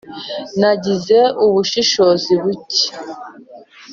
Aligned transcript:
Nagize 0.59 1.17
ubushishozi 1.45 2.33
buke 2.41 2.83